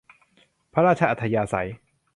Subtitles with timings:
[0.73, 1.69] พระราชอัธยาศัย